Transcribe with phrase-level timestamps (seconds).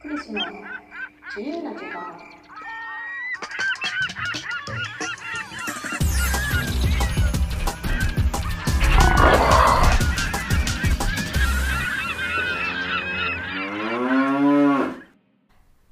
[0.00, 0.40] クリスの
[1.36, 2.16] 自由な時間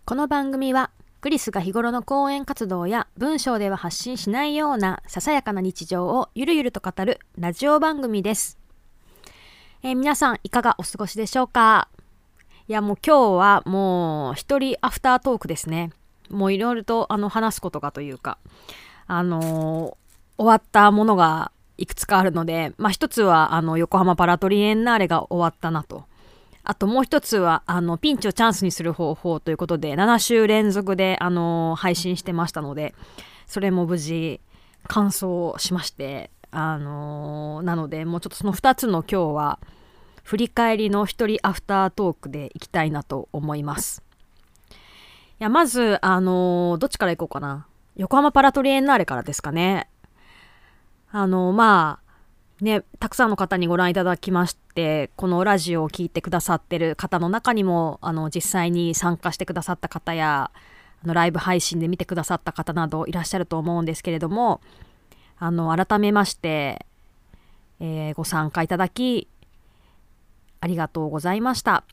[0.07, 0.91] この番組は
[1.21, 8.59] クリスが日頃の講演活動や文章では発信しないようなささやかな日常をゆるゆると語るラジオ番組です。
[9.83, 11.89] えー皆さんいかがお過ごしでしょうか？
[12.67, 15.91] いやもう今日はもう一人アフタートークですね。
[16.31, 18.39] もういろいろとあの話すことがというか、
[19.07, 20.05] あのー
[20.37, 26.07] 終わったものがいくつかあるので、まあ一つはあの横浜パラトリエンナーレが終わったなと。
[26.65, 32.95] あともう一つは、あの、ピンチをチャンスにする方法ということで、7週連続で、あの、配信してましたので、
[33.47, 34.41] それも無事、
[34.89, 35.27] 完走
[35.59, 39.59] しまして、あの、なので、もうちょっとその2つの今日は、
[40.25, 44.03] 振り返りの一人アフタートークでいきたいなと思います。
[44.71, 44.75] い
[45.39, 47.67] や、まず、あの、どっちから行こうかな。
[47.97, 49.89] 横浜パラトリエンナーレからですかね。
[51.13, 60.51] あの、まあ、ね、たくさんの方にご覧いただきまして、このラジオを聞いてくださってる方の中にも、あの、実際に参加してくださった方や、
[61.05, 64.61] あの、ライブ配信で見てくださった方などいらっしゃると思うんですけれども、
[65.39, 66.87] あの、改めまして、
[67.81, 69.29] えーご参加いただき、
[70.65, 71.85] ありがとうございました。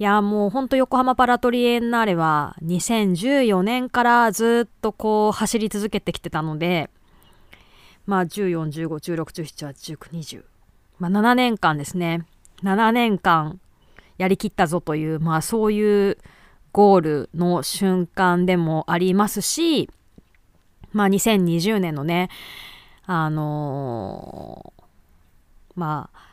[0.00, 6.90] いや、もうほんと横浜パラトリエンナーレは2014年からずっとこう走り続けてきてたので、
[8.06, 10.44] まあ14、15、16、17、18、19、20。
[10.98, 12.26] まあ7年間ですね。
[12.64, 13.60] 7年間
[14.16, 16.18] やりきったぞという、まあそういう
[16.72, 19.88] ゴールの瞬間でもありますし、
[20.92, 22.30] まあ2020年のね、
[23.06, 24.78] あのー
[25.76, 26.27] まあ、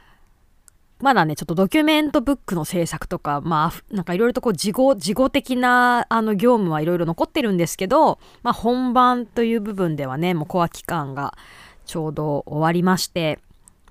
[1.01, 11.37] まだね、ちょっとドキュメントブックの制作とか、まあ、なんかいろいろとこう、事後、事後的な、あの、業務はいろいろ残ってるんですけど、まあ、本番という部分ではね、もうコア期間が
[11.85, 13.39] ちょうど終わりまして、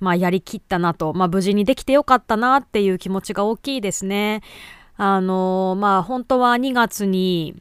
[0.00, 4.42] まあ、やりきったなと、まあ、無事にできてよかったなっていう気持ちが大きいですね。
[4.96, 7.54] あの、まあ、本当は2月に、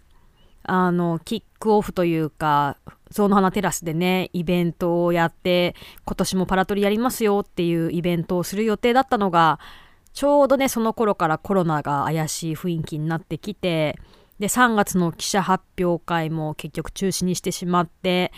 [0.63, 2.77] あの、キックオフというか、
[3.13, 9.59] ゾウの花テラスでね、イベントをやって、今年もパラトリやりますよっていうイベントをする予定だったのが、
[10.13, 13.99] ちょうどね、その頃からコロナが怪しい雰囲気になってきて、
[14.39, 18.31] で、3月の記者発表会も結局中止にしてしまって、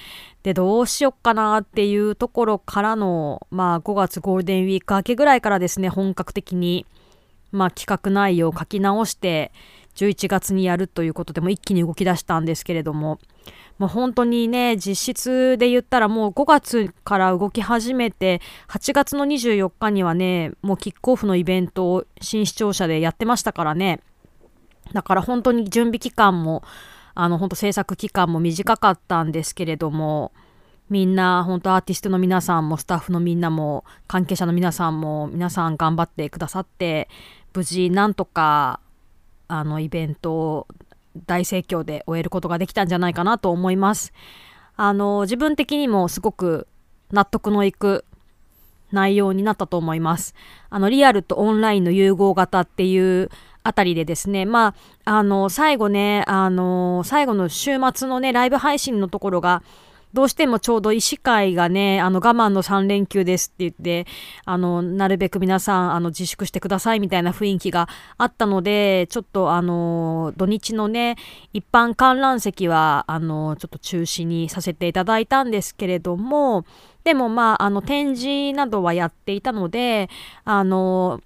[0.43, 6.85] で、どうしよっかなっていうところからの、まあ5月ゴールデンウィーク明けぐらいからですね、本格的に、
[7.51, 9.53] まあ企画内容を書き直して、
[9.95, 13.19] 11月にやるということでも一気に動き出したんですけれども、
[13.78, 24.01] もう本当にね、実質で言ったらもう5月から動き始めて、8月の24日にはね、もうキックオフのイベントを新視聴者でやってましたからね。
[24.94, 26.63] だから本当に準備期間も、
[27.13, 30.31] あの本当制作期間も短かったんですけれども、
[30.89, 37.09] みんな本当アーティストの皆さんもスタッフのみんなも関係者の皆さんも皆さん頑張ってくださって、
[37.53, 38.79] 無事なんとか
[39.47, 40.67] あのイベントを
[41.28, 44.13] 大盛況で終えることができたんじゃないかなと思います。
[44.78, 46.67] あの自分的にもすごく
[47.11, 48.03] 納得のいく
[48.91, 50.35] 内容になったと思います。
[50.69, 53.29] あのリアルとオンラインの融合型っていう
[53.63, 59.63] あたりでですね、まあ、あの最後ね、あの最後の週末のねライブ配信のところが
[60.15, 64.09] どうしてもちょうど医師会がね、あの我慢の3連休ですって言って、
[64.45, 71.17] あの、なるべく皆さん、あの、自粛してくださいみたいな雰囲気があったので、ちょっとあの、土日のね、
[71.51, 76.63] 一般観覧席は、あの、ちょっと中止にさせていただいたんですけれども、
[77.03, 80.09] でもまあ、あの、展示などはやっていたので、
[80.45, 81.19] あの、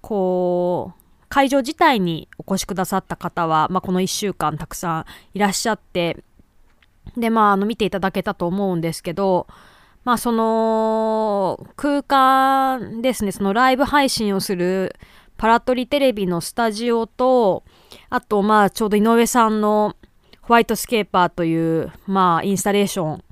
[0.00, 6.24] こう、会場自体にお越しくださった方は、まあ、この1週間たくさんいらっしゃって、
[7.16, 9.46] で、まあ、あの、見ていただけたと思うんですけど、
[10.04, 14.96] まあ、その、空間ですね、そのライブ配信をする
[15.36, 17.64] パラトリテレビのスタジオと、
[18.10, 19.96] あと、まあ、ちょうど井上さんの
[20.42, 23.24] ホワイトスケーパーという、まあ、インスタレーション。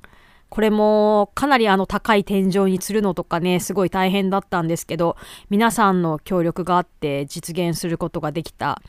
[0.49, 5.17] これもかなりあの高い天井に吊るのとかね、すごい大変だったんですけど、
[5.49, 8.83] 皆さんの協力があって実現することができた。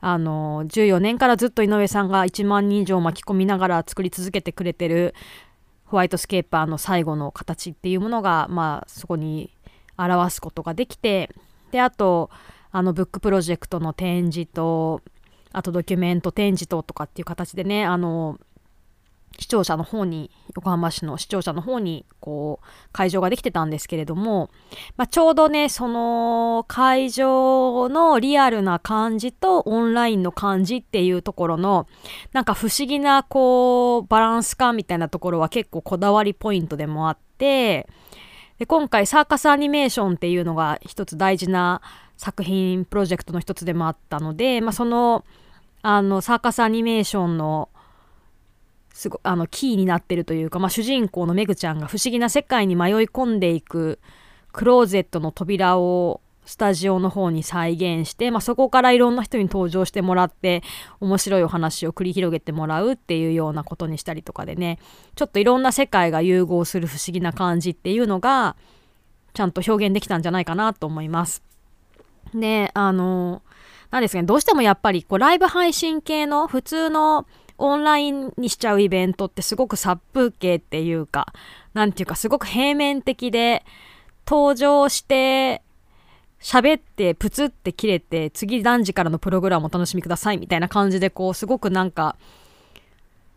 [0.00, 5.14] あの、14年からずっと井上さんが1万人以上巻き込みながら作り続けてくれてる
[5.84, 9.50] ホワイトスケーパーの最後の形っていうものが、まあ、そこに
[9.96, 11.30] 表すことができて、
[11.72, 12.30] で、あと、
[12.72, 15.02] あの、ブックプロジェクトの展示と、
[15.52, 18.38] あとドキュメント展示ととかっていう形でね、あの、
[19.40, 24.50] 視聴者の方に横浜市の視聴者の方にこう会場ができてたんですけれども、
[24.98, 31.88] まあ、ちょうどねその会場のリアルな感じとオンラインの感じっていうところの
[32.34, 37.88] なんか不思議なこうバランス感みたいなところは結構こだわりポイントでもあって
[38.58, 41.80] で今回サーカスアニメーションっていうのが一つ大事な
[42.18, 45.24] 作品プロジェクトの一つでもあったので、まあ、その
[45.80, 47.70] あのサーカスアニメーションの
[49.00, 53.98] すごあのキーになってるというか、まあ、主人公のメグちゃんが不思議な世界に迷い込んでいく
[54.52, 60.62] クローゼットの扉をスタジオの方に再現して、まあ、そこからいろんな人に登場してもらって
[61.00, 64.78] 面白いお話を繰り広げてもらうっていうようなことにしたりとかでね
[65.14, 68.54] ちょっといろんな世界が融合する不思議な感じっていうのが
[69.32, 71.42] ちゃんと表現できたんじゃないかなと思います。
[72.34, 73.40] であの
[73.90, 77.26] なんですかねどうしてもやっぱりこうライブ配信系の普通の
[77.60, 81.32] オンラインにしちゃうイベントってすごく殺風景っていうか、
[81.74, 83.64] なんていうかすごく平面的で、
[84.26, 85.62] 登場して
[86.40, 92.16] 喋ってプツって切れて次何時からのプログラムをお楽しみくださいみたいな感じでこうすごくなんか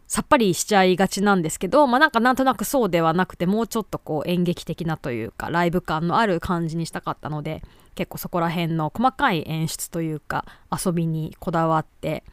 [0.08, 7.64] さっぱりしちゃいがちなんですけどまあなんかなんとなくそうではなくてもうちょっとこう演劇的なというかライブ感のある感じにしたかったので
[7.96, 12.24] 結構そこら辺の細かい演出というか遊びにこだわって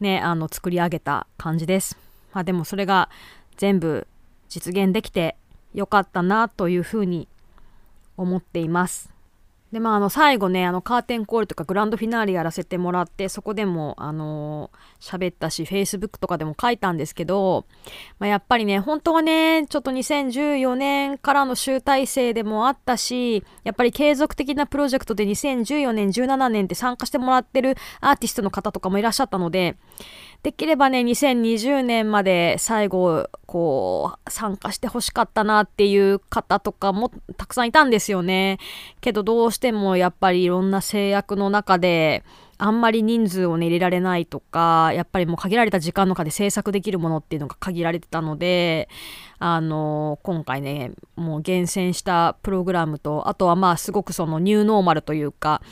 [0.00, 1.96] ね、あの作り上げた感じです。
[2.32, 3.08] まあ、でもそれが
[3.56, 4.06] 全部
[4.48, 5.36] 実現できて
[5.74, 7.28] よかったなというふうに
[8.16, 9.10] 思っています。
[9.72, 17.66] でまあ、あの最後ねあのカーテンコールとかグランドフィナーレやらせてもらってそこでもあの喋ったし Facebook とかでも書いたんですけど、
[18.18, 29.76] まあ、やっぱりね本当はねちょっと2014年からの集大成でもあったしやっぱり継続的なプロジェクトで2014年17年って参加してもらってるアーティストの方とかもいらっしゃったので
[30.42, 38.58] できればね、2020年まで最後、こう、参加してほしかったなっていう方とかもたくさんいたんですよね。
[39.02, 42.24] けどどうしてもやっぱりいろんな制約の中で、
[42.62, 48.90] あんまり人数をね入れられないとかやっぱりもう限られた時間の中で制作できるものっていうのが限られてたので
[49.38, 55.62] あの今回ねもう厳選したプログラムとあとはまあすごくそのニューノーマルというか、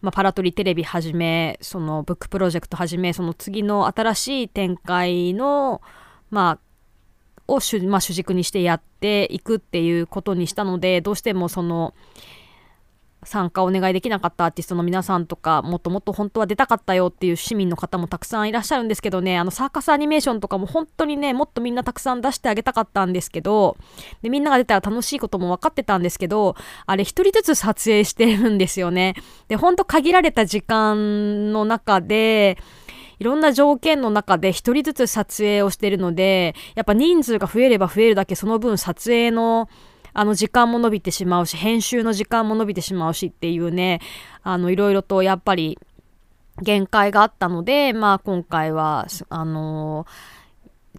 [0.00, 5.82] まあ、パラトリテレビはじめそのブックプロジェクトはじめその次の新しい展開の
[6.30, 6.66] まあ
[7.48, 11.94] を主,、まあ、主軸にしてやっていくっていうことにしたのでどうしてもその
[13.26, 23.76] 参加お願いできなかったアーティストの皆さんとかもっともっと本当は出たかったよっていう市民の方もたくさんいらっしゃるんですけどねあのサーカスアニメーションとかも本当にねもっとみんなたくさん出してあげたかったんですけど
[24.22, 26.56] でみんなが出たら楽しいことも分かってたんですけど
[26.86, 29.14] あれ一人ずつ撮影してるんですよね。
[29.48, 32.58] で本当限られた時間の中で
[33.18, 39.68] いろんな条件の中で一人ずつ撮影をしてるのでやっぱ人数が増えれば増えるだけその分撮影の
[40.18, 44.00] あの時間も伸びてしまうし編集の時間も伸びてしまうしっていうね
[44.42, 45.78] あのいろいろとやっぱり
[46.62, 50.06] 限界があったのでまあ今回はあの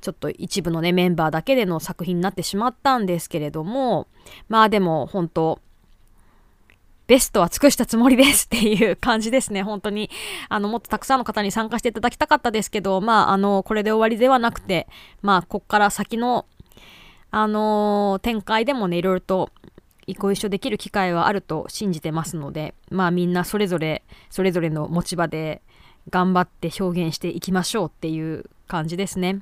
[0.02, 4.08] ちょっと一部のねメンバーだけでの作品になってしまったんですけれども
[4.50, 5.60] まあでも本当
[7.08, 9.64] ベストは尽くしたつもりですっていう感じですね。
[9.64, 10.10] 本当に。
[10.50, 14.88] あの、もっとたくさんの方に参加していただきたかったですけど、まあ、あの、これで終わりではなくて、
[15.22, 16.46] まあ、こっから先の
[17.32, 19.52] あのー、展開でもねいろいろと
[20.18, 25.62] ご一緒できる機会はあると信じてますのでまあみんなそれぞれそれぞれの持ち場で
[26.10, 29.42] 頑張って表現していきましょうっていう感じですね。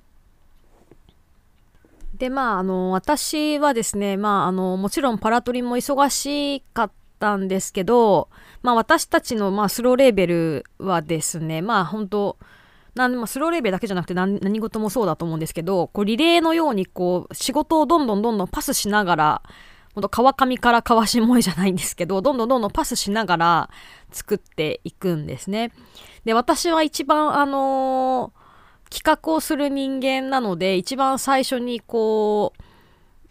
[2.18, 8.30] でまああの私はですねまああのもちろんパラトリも忙しかったんですけど
[8.63, 12.38] まあ私たちの、まあ、スローレーベルはですねまあ本当
[12.96, 19.42] なんまあ、スローレベルだけじゃなくて何何事もそうだと思うんですけどこうリレーのようにこう仕事をどんどんどんどんパスしながら
[19.94, 23.70] ほんと川上から川下へじゃないんですけどどんどんどんどんパスしながら
[24.12, 25.72] 作っていくんですね。
[26.24, 32.64] で私は一番あのー、企画をする人間なので一番最初にこう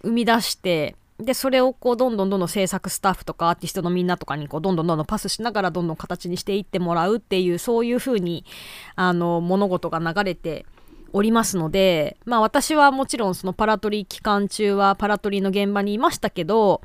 [0.02, 8.44] 生み出してでそれをこうどんどんどんどん制作スタッフとかアーティストのみんなとかにこうどんどんどんどんパスしながらどんどん形にしていってもらうっていうそういう風に
[8.96, 10.66] あの物事が流れて
[11.12, 16.82] おりますのでまあ私はもちろんそのパラトリ期間中はパラトリの現場にいましたけど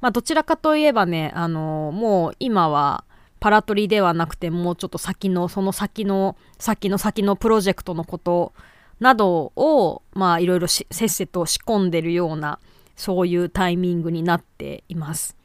[0.00, 3.04] まあどちらかといえばねあのもう今は
[3.40, 8.52] パラトリではなくてもうちょっと先のその先の先の先のプロジェクトのこと
[9.00, 12.60] などをまあいろいろせっせと仕込んでるような
[13.02, 15.36] そういうタイミングになっています。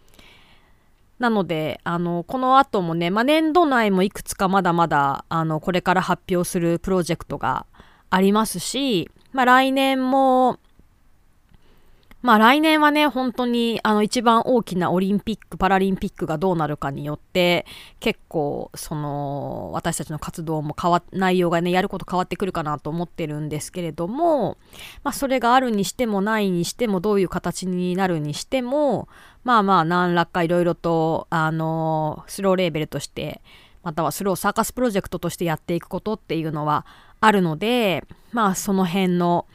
[1.17, 7.65] なので、あの、この後もね、まあ、年度内もいくつかまだまだ、あの、これから発表するプロジェクトが
[8.11, 10.59] ありますし、まあ来年も
[12.21, 17.65] まあ来年はね、本当にあの一番大きなオリンピック、パラリンピックがどうなるかによって
[17.99, 24.57] 結構その私たちの活動も変わ、内容がね、やること変わってくるかなと思ってるんですけれども、
[25.03, 29.07] まあそれがあるにしてもないにしてもどういう形になるにしても、
[29.43, 33.41] まあまあ何らかいろいろとあのスローレーベルとして
[33.83, 36.85] またはスローサーカスプロジェクトとしてやっていくことっていうのは
[37.21, 39.45] あるので、まあその辺の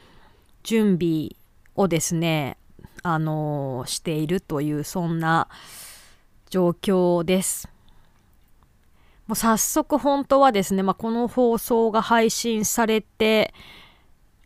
[0.63, 1.35] 準備
[1.75, 2.57] をですね、
[3.01, 5.47] あのしているというそんな
[6.49, 7.69] 状況です。
[9.27, 13.53] もう早速本当はですね、まあ、この放送が配信されて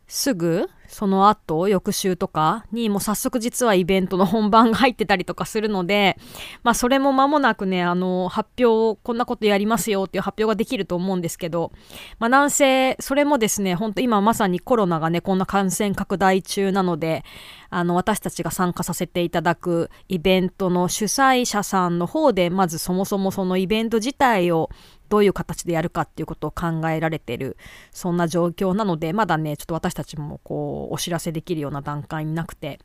[0.08, 6.18] すぐその後、翌週とかにもう早速実はイベントの本番が入ってたりとかするので、
[6.64, 11.72] まあそれも間もなくね、あの、発表、こんなことやりますよっていう発表ができると思うんですけど、
[12.20, 17.24] まあなんせ、それもですね、ほんと今まさにコロナがね、こんな感染拡大中なので、
[17.70, 24.70] あの、私たちが参加させていただくイベントの主催者さんの方で、まずそもそもそのイベント自体を
[25.10, 27.58] どういう形でやるかっていうことを考えられてる
[27.92, 32.80] そんな状況なのでまだねちょっと私たちもこうお知らせできるような段階になくて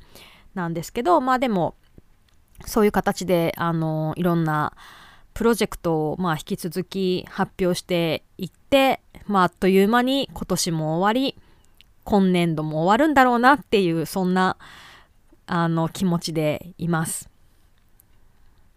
[0.55, 1.75] なんですけどまあでも
[2.67, 4.73] そういう形であのいろんな
[5.35, 11.37] プロジェクトを、まあ、引き続き発表していって、まあ、あっという間に今年も終わり
[12.05, 14.57] 今年度も終わるんだろうなっていうそんな
[15.47, 17.31] あの気持ちでいます。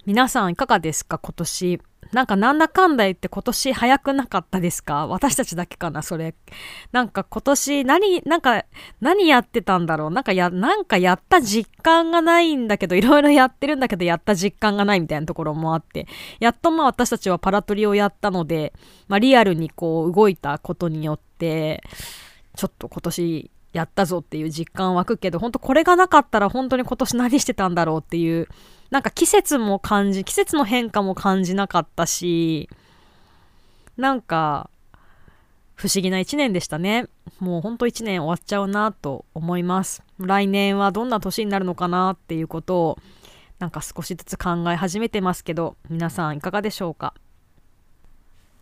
[0.06, 1.18] 皆さんいかがですか？
[1.18, 5.08] 今年なんかなんだかんだ言って今年早くなかったですか？
[5.08, 6.34] 私たちだけかなそれ。
[6.92, 8.64] なんか今年何、なんか
[9.02, 10.12] 何やってたんだろう？
[10.12, 16.08] なんかや、なんかやった実感がないんだけど、いろいろやってるんだけどやった実感がないみたいなところもあって、
[16.40, 18.72] やっとまあ私たちはパラトリをやったので、
[19.08, 21.84] まあリアルにこう動いたことによって、
[22.56, 28.48] ちょっと今年やったぞっていう実感湧くけど、本当これがなかったら本当に今年何してたんだろうっていう
[28.92, 32.70] なんか季節も感じ、季節の変化も感じなかったし、
[33.98, 34.70] なんか、
[35.76, 37.08] 不思議な一年でしたね。
[37.40, 40.04] もうほんと一年終わっちゃうなと思います。
[40.20, 42.98] 来年はどんな年になるのかなっていうことを、
[43.60, 47.14] なんか少しずつ考え始めてますけど、皆さんいかがでしょうか？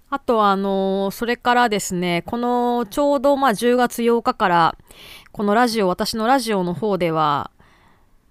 [0.10, 4.78] あとは、あの、それからですね、このちょうどまあ10月8日から、
[5.32, 7.52] このラジオ、私のラジオの方では、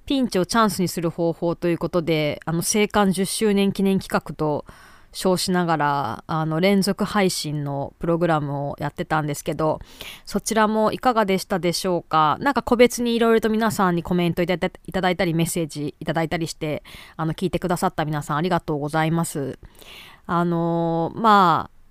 [0.06, 4.64] ピンチをチャンスにする方法ということで、あの、生還10周年記念企画と
[5.12, 9.78] 称しながら、あの、連続配信のプログラムをやってたんですけど、
[10.24, 12.38] そちらもいかがでしたでしょうか？
[12.40, 16.82] なんか個別にいろいろと皆さんにコメントいただいたり、メッセージいただいたりして、
[17.16, 19.58] あの、聞いてくださった皆さんありがとうございます。
[20.26, 21.82] あのー、まあ、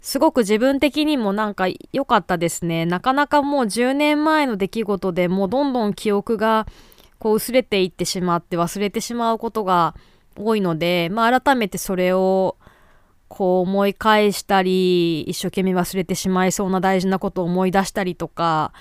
[0.00, 2.86] すごく自分的にもなんか良かったですね。
[2.86, 6.66] なかなかもう10年前の出来事でもうどんどん記憶が
[7.18, 9.94] こう薄れていってしまって忘れてしまうことが
[10.36, 12.56] 多いので、まあ、改めてそれを
[13.28, 18.72] こう思い返したり一生懸命忘れてしまいそうな大事なことを思い出したりとか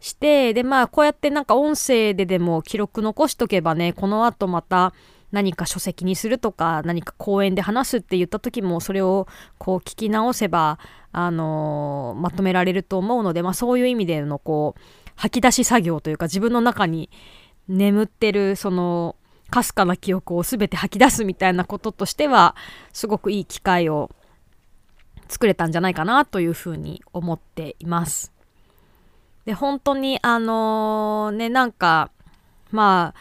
[0.00, 4.94] してでまあこうやってなんか音声ででも記録残しとけばねこの後また
[5.32, 9.28] 何か書籍にするとか何か講演で話すって言った時もそれを
[9.58, 10.78] こう聞き直せば
[11.12, 14.80] あのー、まとめられると思うので、まあ、そういう意味でのこう
[15.16, 17.10] 吐き出し作業というか自分の中に
[17.70, 19.16] 眠ってるその
[19.50, 22.54] かすかな記憶を全て吐き出すみたいなこととしては
[22.92, 24.10] すごくいい機会を
[25.28, 28.32] 作れたんじゃないかなというふうに思っています。
[29.44, 32.10] で本当にあのー、ねなんか
[32.70, 33.20] まあ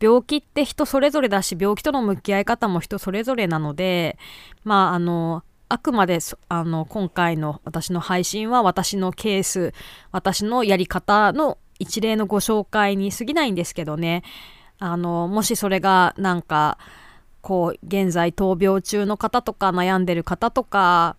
[0.00, 4.16] 病気って人それぞれだし病気との向き合い方も人それぞれなので
[4.64, 9.74] まああのあくまであの今回の私の配信は私のケース
[10.12, 14.22] 私のやり方の一例のご紹介に過ぎないんですけどね。
[14.78, 16.78] あのもしそれがなんか
[17.40, 21.16] こう現在闘病中の方とか悩んでる方とか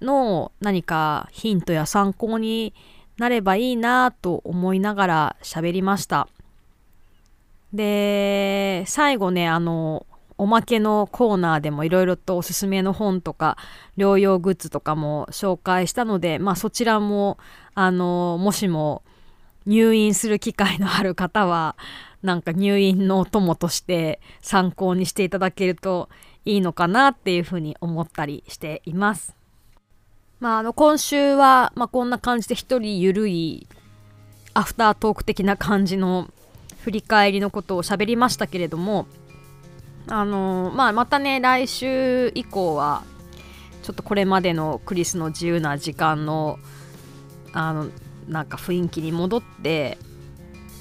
[0.00, 2.74] の何かヒントや参考に
[3.18, 6.28] なればいいなと思いながら喋りました。
[7.72, 13.58] で最後ねあのおまけのコーナーでもいろいろとおすすめの本とか
[13.98, 17.36] 療養グッズとかも紹介したので、まあ、そちらも
[17.74, 19.02] あのもしも
[19.70, 21.76] 入院する機会のある方は
[22.22, 26.08] なんか入院のお供として参考にしていただけると
[26.44, 29.36] いいのかなっていうふうに思ったりしています。
[30.40, 33.68] まあ、あの今週は、まあ、こんな感じで一人ゆるい
[34.54, 36.28] アフタートーク的な感じの
[36.82, 39.06] 振り返りのことを喋りましたけれども
[40.08, 43.04] あのまあ、またね来週以降は
[43.82, 46.58] ちょっとこれまでのクリスの自由な時間の
[47.52, 47.90] あの
[48.30, 49.98] なんか雰囲気に戻って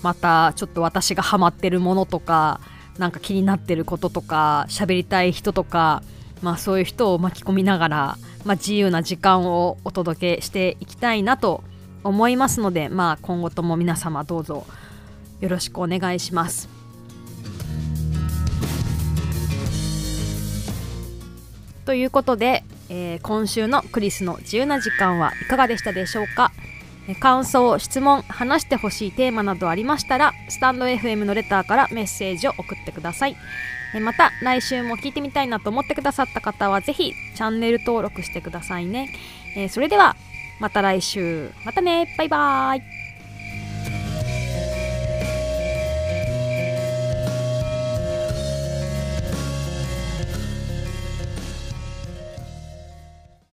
[0.03, 2.61] またちょっと私がハマってるものとか
[2.97, 6.03] なんか気になってることとか喋りたい人とか
[6.41, 11.63] まあそういう人を巻き込みながら、まあ、自由な時間をお届けしていきたいなと
[12.03, 14.65] 思いますのでまあ今後とも皆様どうぞ
[15.41, 16.69] よろしくお願いします。
[21.85, 26.51] ということで、えー、今週のクリスの自由な時間はいかがでしたでしょうか？
[27.15, 33.35] 感想、質問、話してほしいテーマなどありましたら、スタンド FM のレターからメッセージを送ってください。
[34.01, 39.09] また、来週も聞いてみたいなと思ってくださった方は、ぜひチャンネル登録してくださいね。
[39.69, 40.15] それでは、
[40.59, 41.51] また来週。
[41.65, 42.13] またね。
[42.17, 42.98] バイバーイ。